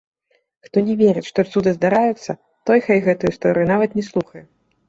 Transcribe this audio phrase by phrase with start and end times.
[0.67, 2.31] Хто не верыць, што цуды здараюцца,
[2.71, 4.43] той хай гэтую гісторыю нават не слухае.